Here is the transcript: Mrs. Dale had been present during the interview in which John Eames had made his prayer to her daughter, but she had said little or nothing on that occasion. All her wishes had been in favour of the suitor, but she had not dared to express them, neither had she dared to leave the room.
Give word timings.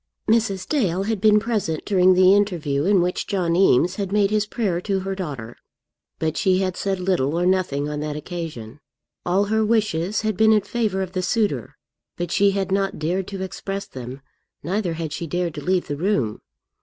Mrs. 0.27 0.67
Dale 0.67 1.03
had 1.03 1.21
been 1.21 1.39
present 1.39 1.85
during 1.85 2.15
the 2.15 2.33
interview 2.33 2.85
in 2.85 3.01
which 3.03 3.27
John 3.27 3.55
Eames 3.55 3.97
had 3.97 4.11
made 4.11 4.31
his 4.31 4.47
prayer 4.47 4.81
to 4.81 5.01
her 5.01 5.13
daughter, 5.13 5.57
but 6.17 6.37
she 6.37 6.57
had 6.57 6.75
said 6.75 6.99
little 6.99 7.39
or 7.39 7.45
nothing 7.45 7.87
on 7.87 7.99
that 7.99 8.15
occasion. 8.15 8.79
All 9.27 9.43
her 9.45 9.63
wishes 9.63 10.21
had 10.21 10.35
been 10.35 10.53
in 10.53 10.61
favour 10.61 11.03
of 11.03 11.11
the 11.11 11.21
suitor, 11.21 11.77
but 12.17 12.31
she 12.31 12.49
had 12.49 12.71
not 12.71 12.97
dared 12.97 13.27
to 13.27 13.43
express 13.43 13.85
them, 13.85 14.21
neither 14.63 14.93
had 14.93 15.13
she 15.13 15.27
dared 15.27 15.53
to 15.53 15.61
leave 15.63 15.85
the 15.87 15.97
room. 15.97 16.41